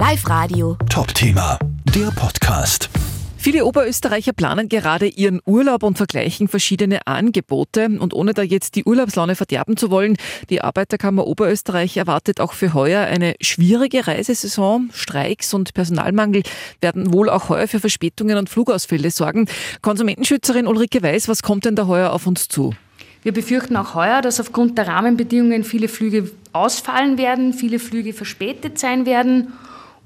[0.00, 0.78] Live Radio.
[0.88, 1.58] Top-Thema,
[1.94, 2.88] der Podcast.
[3.36, 7.84] Viele Oberösterreicher planen gerade ihren Urlaub und vergleichen verschiedene Angebote.
[8.00, 10.16] Und ohne da jetzt die Urlaubslaune verderben zu wollen,
[10.48, 14.88] die Arbeiterkammer Oberösterreich erwartet auch für heuer eine schwierige Reisesaison.
[14.94, 16.44] Streiks und Personalmangel
[16.80, 19.48] werden wohl auch heuer für Verspätungen und Flugausfälle sorgen.
[19.82, 22.72] Konsumentenschützerin Ulrike Weiß, was kommt denn da heuer auf uns zu?
[23.22, 28.78] Wir befürchten auch heuer, dass aufgrund der Rahmenbedingungen viele Flüge ausfallen werden, viele Flüge verspätet
[28.78, 29.52] sein werden.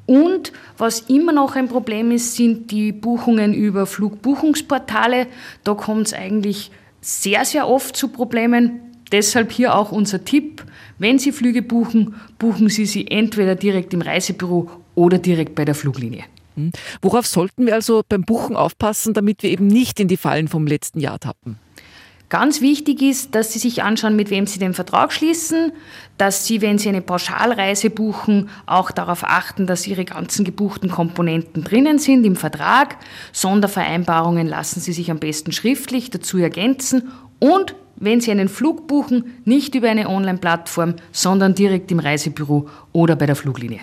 [0.06, 5.26] Und was immer noch ein Problem ist, sind die Buchungen über Flugbuchungsportale.
[5.62, 8.80] Da kommt es eigentlich sehr, sehr oft zu Problemen.
[9.12, 10.64] Deshalb hier auch unser Tipp.
[10.98, 15.74] Wenn Sie Flüge buchen, buchen Sie sie entweder direkt im Reisebüro oder direkt bei der
[15.74, 16.24] Fluglinie.
[16.56, 16.72] Hm.
[17.02, 20.66] Worauf sollten wir also beim Buchen aufpassen, damit wir eben nicht in die Fallen vom
[20.66, 21.58] letzten Jahr tappen?
[22.34, 25.70] Ganz wichtig ist, dass Sie sich anschauen, mit wem Sie den Vertrag schließen,
[26.18, 31.62] dass Sie, wenn Sie eine Pauschalreise buchen, auch darauf achten, dass Ihre ganzen gebuchten Komponenten
[31.62, 32.96] drinnen sind im Vertrag.
[33.32, 39.26] Sondervereinbarungen lassen Sie sich am besten schriftlich dazu ergänzen und wenn Sie einen Flug buchen,
[39.44, 43.78] nicht über eine Online-Plattform, sondern direkt im Reisebüro oder bei der Fluglinie.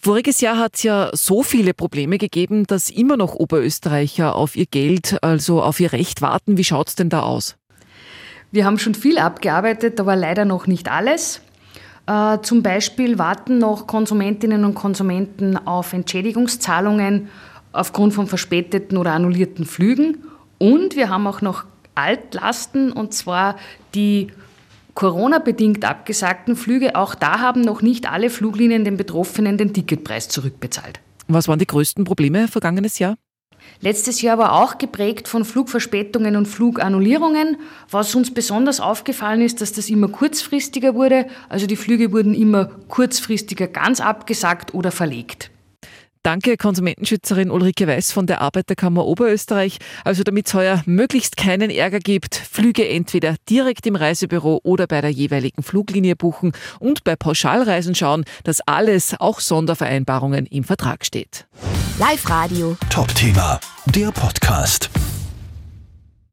[0.00, 4.66] Voriges Jahr hat es ja so viele Probleme gegeben, dass immer noch Oberösterreicher auf ihr
[4.66, 6.56] Geld, also auf ihr Recht warten.
[6.56, 7.56] Wie schaut es denn da aus?
[8.52, 11.40] Wir haben schon viel abgearbeitet, aber leider noch nicht alles.
[12.06, 17.28] Äh, zum Beispiel warten noch Konsumentinnen und Konsumenten auf Entschädigungszahlungen
[17.72, 20.18] aufgrund von verspäteten oder annullierten Flügen.
[20.58, 21.64] Und wir haben auch noch
[21.94, 23.56] Altlasten, und zwar
[23.94, 24.28] die
[24.94, 26.94] Corona-bedingt abgesagten Flüge.
[26.94, 31.00] Auch da haben noch nicht alle Fluglinien den Betroffenen den Ticketpreis zurückbezahlt.
[31.28, 33.16] Was waren die größten Probleme vergangenes Jahr?
[33.80, 37.56] Letztes Jahr war auch geprägt von Flugverspätungen und Flugannullierungen.
[37.90, 41.26] Was uns besonders aufgefallen ist, dass das immer kurzfristiger wurde.
[41.48, 45.50] Also die Flüge wurden immer kurzfristiger ganz abgesagt oder verlegt.
[46.22, 49.78] Danke, Konsumentenschützerin Ulrike Weiß von der Arbeiterkammer Oberösterreich.
[50.04, 55.00] Also damit es heuer möglichst keinen Ärger gibt, Flüge entweder direkt im Reisebüro oder bei
[55.00, 61.46] der jeweiligen Fluglinie buchen und bei Pauschalreisen schauen, dass alles, auch Sondervereinbarungen, im Vertrag steht.
[62.10, 62.76] Live Radio.
[62.90, 64.90] Top-Thema, der Podcast.